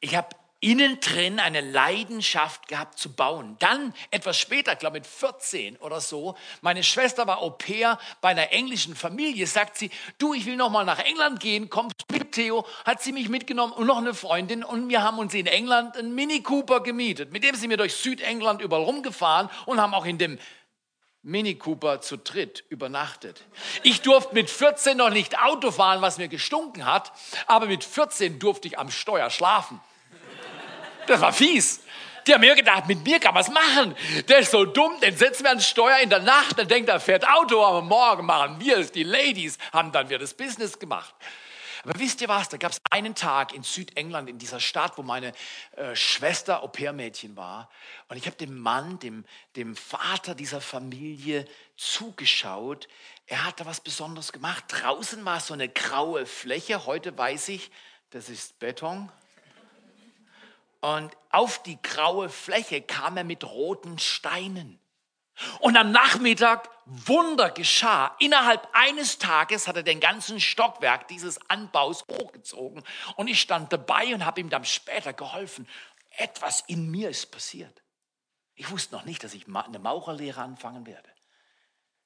[0.00, 0.28] ich habe
[0.64, 3.56] innen drin eine Leidenschaft gehabt zu bauen.
[3.58, 8.50] Dann etwas später, glaube mit 14 oder so, meine Schwester war Au pair bei einer
[8.50, 12.66] englischen Familie, sagt sie, du, ich will noch mal nach England gehen, kommst mit Theo,
[12.86, 16.14] hat sie mich mitgenommen und noch eine Freundin und wir haben uns in England einen
[16.14, 17.30] Mini Cooper gemietet.
[17.30, 20.38] Mit dem sind wir durch Südengland überall rumgefahren und haben auch in dem
[21.22, 23.42] Mini Cooper zu dritt übernachtet.
[23.82, 27.12] Ich durfte mit 14 noch nicht Auto fahren, was mir gestunken hat,
[27.46, 29.80] aber mit 14 durfte ich am Steuer schlafen.
[31.06, 31.80] Das war fies.
[32.26, 33.94] Die haben mir gedacht, mit mir kann man es machen.
[34.28, 36.98] Der ist so dumm, den setzen wir ans Steuer in der Nacht, dann denkt er,
[36.98, 38.92] fährt Auto, aber morgen machen wir es.
[38.92, 41.14] Die Ladies haben dann wieder das Business gemacht.
[41.84, 45.02] Aber wisst ihr was, da gab es einen Tag in Südengland, in dieser Stadt, wo
[45.02, 45.32] meine
[45.76, 47.68] äh, Schwester Au-pair-Mädchen war.
[48.08, 51.44] Und ich habe dem Mann, dem, dem Vater dieser Familie
[51.76, 52.88] zugeschaut.
[53.26, 54.64] Er hat da was Besonderes gemacht.
[54.68, 56.86] Draußen war so eine graue Fläche.
[56.86, 57.70] Heute weiß ich,
[58.10, 59.12] das ist Beton.
[60.84, 64.78] Und auf die graue Fläche kam er mit roten Steinen.
[65.60, 68.14] Und am Nachmittag Wunder geschah.
[68.18, 72.84] Innerhalb eines Tages hat er den ganzen Stockwerk dieses Anbaus hochgezogen.
[73.16, 75.66] Und ich stand dabei und habe ihm dann später geholfen.
[76.18, 77.82] Etwas in mir ist passiert.
[78.54, 81.08] Ich wusste noch nicht, dass ich eine Maurerlehre anfangen werde.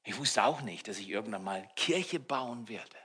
[0.04, 2.96] Ich wusste auch nicht, dass ich irgendwann mal Kirche bauen werde.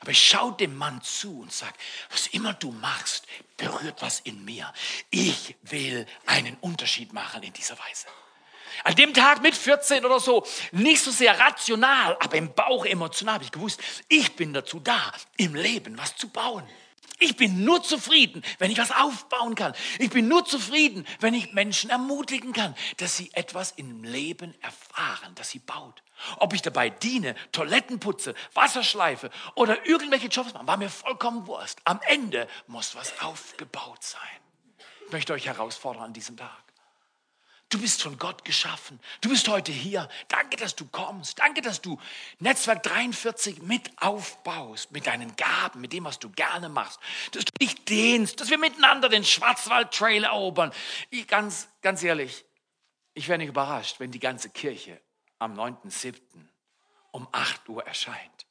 [0.00, 1.74] Aber ich schaue dem Mann zu und sage,
[2.10, 4.72] was immer du machst, berührt was in mir.
[5.10, 8.06] Ich will einen Unterschied machen in dieser Weise.
[8.82, 13.34] An dem Tag mit 14 oder so, nicht so sehr rational, aber im Bauch emotional
[13.34, 16.68] habe ich gewusst, ich bin dazu da, im Leben was zu bauen.
[17.20, 19.72] Ich bin nur zufrieden, wenn ich was aufbauen kann.
[19.98, 25.34] Ich bin nur zufrieden, wenn ich Menschen ermutigen kann, dass sie etwas im Leben erfahren,
[25.36, 26.02] dass sie baut.
[26.38, 31.46] Ob ich dabei diene, Toiletten putze, Wasser schleife oder irgendwelche Jobs mache, war mir vollkommen
[31.46, 31.80] Wurst.
[31.84, 34.20] Am Ende muss was aufgebaut sein.
[35.06, 36.64] Ich möchte euch herausfordern an diesem Tag.
[37.74, 39.00] Du bist von Gott geschaffen.
[39.20, 40.08] Du bist heute hier.
[40.28, 41.40] Danke, dass du kommst.
[41.40, 41.98] Danke, dass du
[42.38, 47.00] Netzwerk 43 mit aufbaust, mit deinen Gaben, mit dem, was du gerne machst.
[47.32, 50.70] Dass du dich dehnst, dass wir miteinander den Schwarzwald Trail erobern.
[51.10, 52.44] Ich, ganz, ganz ehrlich,
[53.12, 55.00] ich wäre nicht überrascht, wenn die ganze Kirche
[55.40, 56.14] am 9.7.
[57.10, 58.46] um 8 Uhr erscheint.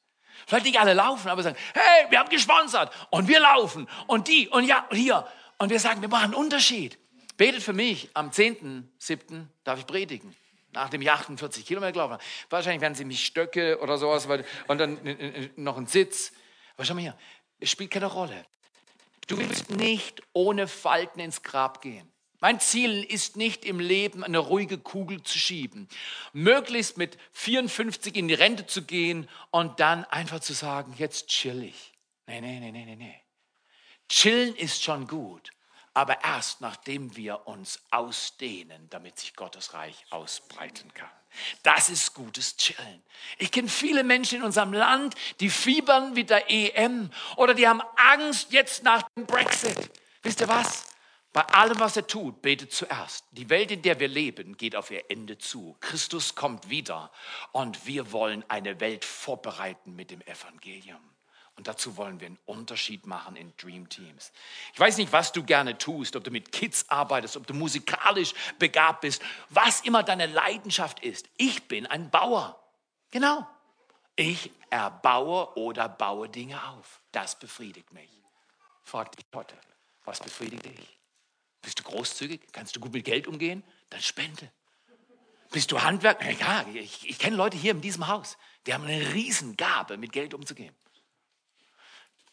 [0.46, 4.50] Vielleicht nicht alle laufen, aber sagen, hey, wir haben gesponsert und wir laufen und die
[4.50, 5.26] und ja und hier.
[5.60, 7.00] Und wir sagen, wir machen einen Unterschied.
[7.38, 9.46] Betet für mich, am 10.7.
[9.64, 10.36] darf ich predigen.
[10.74, 12.24] Nachdem ich 48 Kilometer gelaufen habe.
[12.50, 14.28] Wahrscheinlich werden sie mich Stöcke oder sowas
[14.68, 16.34] und dann äh, äh, noch ein Sitz.
[16.76, 17.18] Aber schau mal hier,
[17.60, 18.46] es spielt keine Rolle.
[19.28, 22.12] Du willst nicht ohne Falten ins Grab gehen.
[22.44, 25.88] Mein Ziel ist nicht im Leben eine ruhige Kugel zu schieben,
[26.34, 31.64] möglichst mit 54 in die Rente zu gehen und dann einfach zu sagen, jetzt chill
[31.64, 31.94] ich.
[32.28, 33.16] Nee, nee, nee, nee, nee.
[34.10, 35.53] Chillen ist schon gut,
[35.94, 41.10] aber erst nachdem wir uns ausdehnen, damit sich Gottes Reich ausbreiten kann.
[41.64, 43.04] Das ist gutes Chillen.
[43.38, 47.82] Ich kenne viele Menschen in unserem Land, die fiebern mit der EM oder die haben
[47.96, 49.90] Angst jetzt nach dem Brexit.
[50.22, 50.86] Wisst ihr was?
[51.34, 53.26] Bei allem, was er tut, betet zuerst.
[53.32, 55.76] Die Welt, in der wir leben, geht auf ihr Ende zu.
[55.80, 57.12] Christus kommt wieder
[57.52, 61.02] und wir wollen eine Welt vorbereiten mit dem Evangelium.
[61.56, 64.32] Und dazu wollen wir einen Unterschied machen in Dream Teams.
[64.74, 68.34] Ich weiß nicht, was du gerne tust, ob du mit Kids arbeitest, ob du musikalisch
[68.58, 71.30] begabt bist, was immer deine Leidenschaft ist.
[71.38, 72.60] Ich bin ein Bauer.
[73.12, 73.48] Genau.
[74.16, 77.02] Ich erbaue oder baue Dinge auf.
[77.12, 78.10] Das befriedigt mich.
[78.84, 79.56] Frag dich heute,
[80.06, 81.00] was befriedigt dich?
[81.62, 82.42] Bist du großzügig?
[82.52, 83.64] Kannst du gut mit Geld umgehen?
[83.90, 84.52] Dann spende.
[85.52, 86.32] Bist du Handwerker?
[86.32, 90.34] Ja, ich, ich kenne Leute hier in diesem Haus, die haben eine Riesengabe, mit Geld
[90.34, 90.76] umzugehen.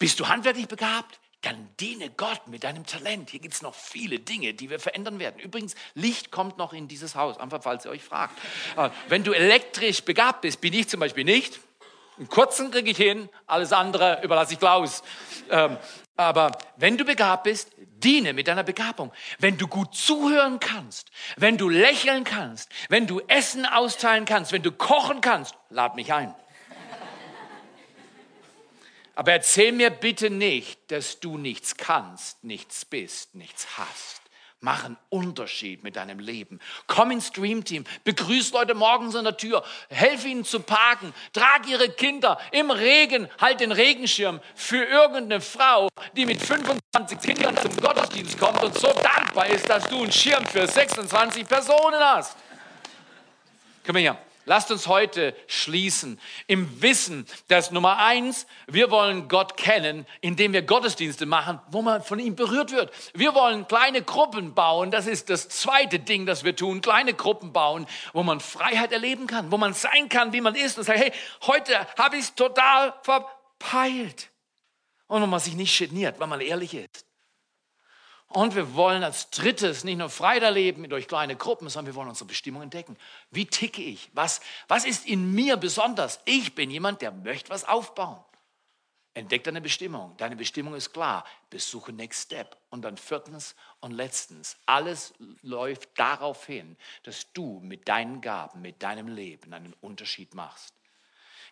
[0.00, 1.20] Bist du handwerklich begabt?
[1.42, 3.28] Dann diene Gott mit deinem Talent.
[3.28, 5.38] Hier gibt es noch viele Dinge, die wir verändern werden.
[5.38, 8.38] Übrigens, Licht kommt noch in dieses Haus, einfach falls ihr euch fragt.
[8.78, 11.60] Äh, wenn du elektrisch begabt bist, bin ich zum Beispiel nicht.
[12.16, 15.02] Einen kurzen kriege ich hin, alles andere überlasse ich Klaus.
[15.50, 15.76] Ähm,
[16.16, 19.12] aber wenn du begabt bist, diene mit deiner Begabung.
[19.38, 24.62] Wenn du gut zuhören kannst, wenn du lächeln kannst, wenn du Essen austeilen kannst, wenn
[24.62, 26.34] du kochen kannst, lad mich ein.
[29.20, 34.22] Aber erzähl mir bitte nicht, dass du nichts kannst, nichts bist, nichts hast.
[34.60, 36.58] Mach einen Unterschied mit deinem Leben.
[36.86, 41.90] Komm ins Dreamteam, begrüß Leute morgens an der Tür, helf ihnen zu parken, trag ihre
[41.90, 48.38] Kinder im Regen, halt den Regenschirm für irgendeine Frau, die mit 25 Kindern zum Gottesdienst
[48.38, 52.38] kommt und so dankbar ist, dass du einen Schirm für 26 Personen hast.
[53.84, 54.16] Komm her.
[54.46, 60.62] Lasst uns heute schließen im Wissen, dass Nummer eins, wir wollen Gott kennen, indem wir
[60.62, 62.90] Gottesdienste machen, wo man von ihm berührt wird.
[63.12, 64.90] Wir wollen kleine Gruppen bauen.
[64.90, 66.80] Das ist das zweite Ding, das wir tun.
[66.80, 70.78] Kleine Gruppen bauen, wo man Freiheit erleben kann, wo man sein kann, wie man ist
[70.78, 71.12] und sagt, hey,
[71.46, 74.30] heute habe ich es total verpeilt.
[75.06, 77.09] Und wo man sich nicht geniert, weil man ehrlich ist.
[78.32, 82.10] Und wir wollen als drittes nicht nur Freude leben durch kleine Gruppen, sondern wir wollen
[82.10, 82.96] unsere Bestimmung entdecken.
[83.32, 84.08] Wie ticke ich?
[84.12, 86.20] Was, was ist in mir besonders?
[86.26, 88.22] Ich bin jemand, der möchte was aufbauen.
[89.14, 90.16] Entdeck deine Bestimmung.
[90.16, 91.24] Deine Bestimmung ist klar.
[91.50, 92.56] Besuche Next Step.
[92.70, 94.56] Und dann viertens und letztens.
[94.64, 95.12] Alles
[95.42, 100.72] läuft darauf hin, dass du mit deinen Gaben, mit deinem Leben einen Unterschied machst.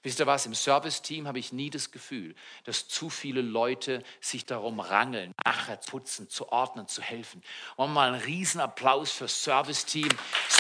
[0.03, 2.35] Wisst ihr was, im Serviceteam habe ich nie das Gefühl,
[2.65, 7.43] dass zu viele Leute sich darum rangeln, nachher zu putzen, zu ordnen, zu helfen.
[7.77, 10.11] Und mal einen Riesenapplaus fürs Serviceteam.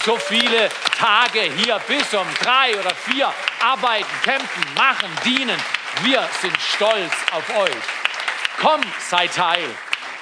[0.04, 5.60] So viele Tage hier bis um drei oder vier arbeiten, kämpfen, machen, dienen.
[6.02, 7.84] Wir sind stolz auf euch.
[8.60, 9.68] Komm, sei Teil.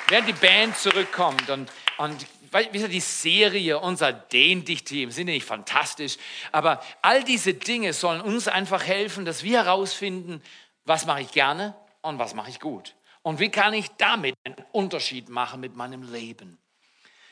[0.08, 5.26] Während die Band zurückkommt und, und wie gesagt, die Serie, unser Dehn dich Team, sind
[5.26, 6.16] nicht fantastisch,
[6.52, 10.42] aber all diese Dinge sollen uns einfach helfen, dass wir herausfinden,
[10.84, 12.94] was mache ich gerne und was mache ich gut.
[13.22, 16.58] Und wie kann ich damit einen Unterschied machen mit meinem Leben?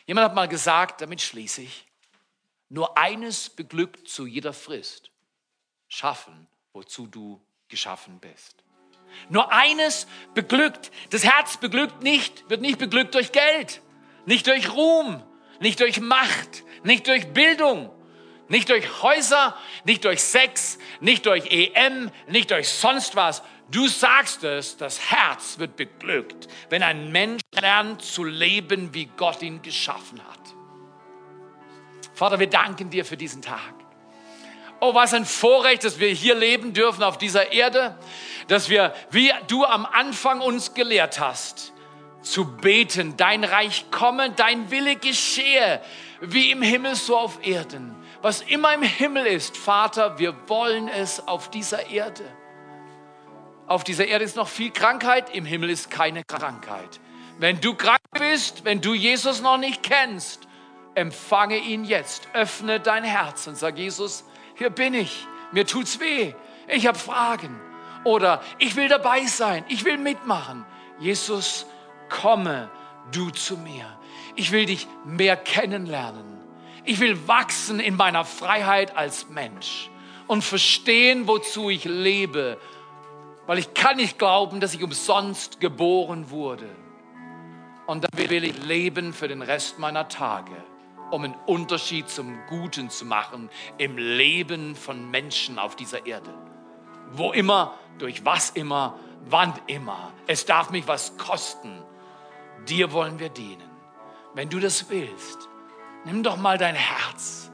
[0.07, 1.87] Jemand hat mal gesagt, damit schließe ich,
[2.69, 5.11] nur eines beglückt zu jeder Frist,
[5.89, 8.65] schaffen, wozu du geschaffen bist.
[9.29, 13.81] Nur eines beglückt, das Herz beglückt nicht, wird nicht beglückt durch Geld.
[14.27, 15.23] Nicht durch Ruhm,
[15.61, 17.91] nicht durch Macht, nicht durch Bildung,
[18.49, 23.43] nicht durch Häuser, nicht durch Sex, nicht durch EM, nicht durch sonst was.
[23.71, 29.43] Du sagst es, das Herz wird beglückt, wenn ein Mensch lernt zu leben, wie Gott
[29.43, 30.41] ihn geschaffen hat.
[32.15, 33.75] Vater, wir danken dir für diesen Tag.
[34.81, 37.99] Oh, was ein Vorrecht, dass wir hier leben dürfen auf dieser Erde,
[38.49, 41.73] dass wir, wie du am Anfang uns gelehrt hast,
[42.25, 45.81] zu beten, dein Reich komme, dein Wille geschehe,
[46.21, 47.95] wie im Himmel so auf Erden.
[48.23, 52.25] Was immer im Himmel ist, Vater, wir wollen es auf dieser Erde.
[53.67, 57.01] Auf dieser Erde ist noch viel Krankheit, im Himmel ist keine Krankheit.
[57.39, 60.47] Wenn du krank bist, wenn du Jesus noch nicht kennst,
[60.95, 62.29] empfange ihn jetzt.
[62.33, 64.25] Öffne dein Herz und sag Jesus,
[64.57, 65.27] hier bin ich.
[65.53, 66.35] Mir tut's weh.
[66.69, 67.61] Ich habe Fragen.
[68.05, 69.65] Oder ich will dabei sein.
[69.69, 70.65] Ich will mitmachen.
[70.99, 71.67] Jesus,
[72.23, 72.71] komme
[73.13, 73.87] du zu mir.
[74.37, 76.25] Ich will dich mehr kennenlernen.
[76.85, 79.91] Ich will wachsen in meiner Freiheit als Mensch
[80.27, 82.59] und verstehen, wozu ich lebe,
[83.47, 86.69] weil ich kann nicht glauben, dass ich umsonst geboren wurde.
[87.87, 90.53] Und dann will ich leben für den Rest meiner Tage,
[91.11, 96.33] um einen Unterschied zum Guten zu machen im Leben von Menschen auf dieser Erde.
[97.13, 100.13] Wo immer, durch was immer, wann immer.
[100.27, 101.83] Es darf mich was kosten.
[102.69, 103.71] Dir wollen wir dienen.
[104.35, 105.49] Wenn du das willst,
[106.05, 107.51] nimm doch mal dein Herz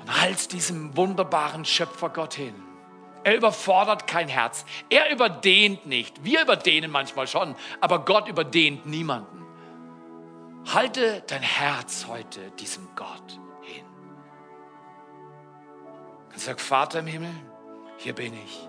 [0.00, 2.54] und halt diesem wunderbaren Schöpfer Gott hin.
[3.22, 4.64] Er überfordert kein Herz.
[4.88, 6.24] Er überdehnt nicht.
[6.24, 9.44] Wir überdehnen manchmal schon, aber Gott überdehnt niemanden.
[10.72, 13.84] Halte dein Herz heute diesem Gott hin.
[16.32, 17.34] Und sag, Vater im Himmel,
[17.98, 18.68] hier bin ich.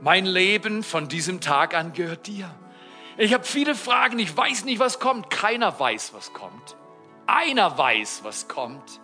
[0.00, 2.54] Mein Leben von diesem Tag an gehört dir.
[3.18, 5.30] Ich habe viele Fragen, ich weiß nicht, was kommt.
[5.30, 6.76] Keiner weiß, was kommt.
[7.26, 9.00] Einer weiß, was kommt.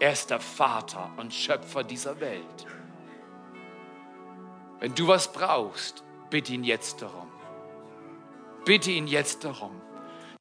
[0.00, 2.66] Er ist der Vater und Schöpfer dieser Welt.
[4.80, 7.30] Wenn du was brauchst, bitte ihn jetzt darum.
[8.64, 9.80] Bitte ihn jetzt darum,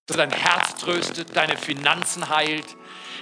[0.05, 2.75] dass er dein Herz tröstet, deine Finanzen heilt,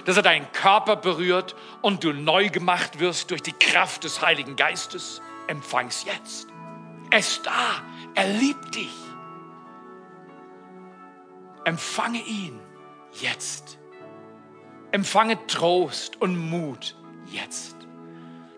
[0.04, 4.56] dass er deinen Körper berührt und du neu gemacht wirst durch die Kraft des Heiligen
[4.56, 5.20] Geistes.
[5.48, 6.48] Empfang's jetzt.
[7.10, 7.82] Er ist da.
[8.14, 9.01] Er liebt dich.
[11.64, 12.58] Empfange ihn
[13.20, 13.78] jetzt.
[14.90, 16.96] Empfange Trost und Mut
[17.26, 17.76] jetzt.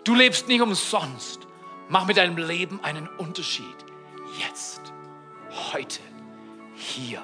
[0.04, 1.40] Du lebst nicht umsonst.
[1.88, 3.76] Mach mit deinem Leben einen Unterschied.
[4.40, 4.80] Jetzt,
[5.72, 6.00] heute,
[6.74, 7.22] hier.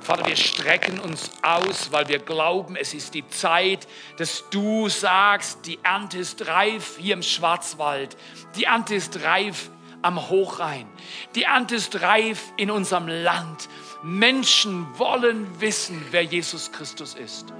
[0.00, 5.64] Vater, wir strecken uns aus, weil wir glauben, es ist die Zeit, dass du sagst,
[5.64, 8.14] die Ernte ist reif hier im Schwarzwald,
[8.54, 9.70] die Ernte ist reif
[10.04, 10.86] am Hochrhein,
[11.34, 13.68] die Ernte ist reif in unserem Land.
[14.02, 17.52] Menschen wollen wissen, wer Jesus Christus ist.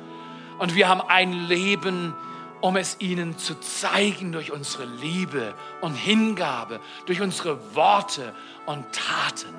[0.58, 2.14] Und wir haben ein Leben,
[2.60, 8.34] um es ihnen zu zeigen durch unsere Liebe und Hingabe, durch unsere Worte
[8.66, 9.54] und Taten.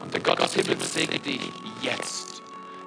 [0.00, 1.40] Und der Gott aus Himmel segne dich
[1.82, 2.40] jetzt,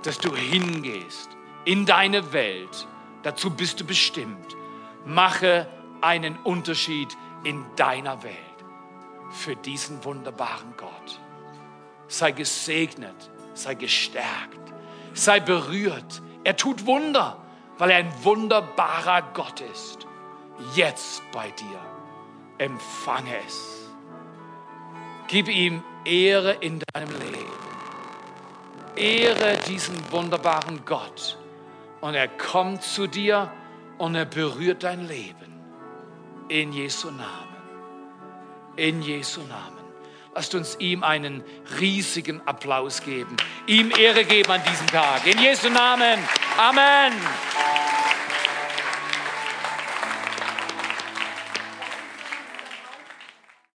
[0.03, 1.29] dass du hingehst
[1.65, 2.87] in deine Welt.
[3.23, 4.55] Dazu bist du bestimmt.
[5.05, 5.67] Mache
[6.01, 8.35] einen Unterschied in deiner Welt
[9.31, 11.19] für diesen wunderbaren Gott.
[12.07, 14.73] Sei gesegnet, sei gestärkt,
[15.13, 16.21] sei berührt.
[16.43, 17.37] Er tut Wunder,
[17.77, 20.07] weil er ein wunderbarer Gott ist.
[20.75, 21.79] Jetzt bei dir.
[22.57, 23.89] Empfange es.
[25.27, 27.59] Gib ihm Ehre in deinem Leben.
[28.95, 31.37] Ehre diesen wunderbaren Gott.
[32.01, 33.51] Und er kommt zu dir
[33.97, 35.48] und er berührt dein Leben.
[36.49, 37.55] In Jesu Namen.
[38.75, 39.77] In Jesu Namen.
[40.33, 41.43] Lasst uns ihm einen
[41.79, 43.37] riesigen Applaus geben.
[43.67, 45.27] Ihm Ehre geben an diesem Tag.
[45.27, 46.19] In Jesu Namen.
[46.57, 47.13] Amen.